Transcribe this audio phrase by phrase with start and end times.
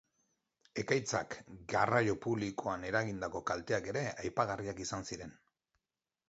[0.83, 1.35] Ekaitzak
[1.73, 5.37] garraio publikoan eragindako kalteak ere aipagarriak izan ziren.